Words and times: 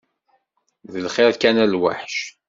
D 0.91 0.93
lxir 1.05 1.33
kan 1.41 1.55
a 1.63 1.65
lwaḥc? 1.67 2.17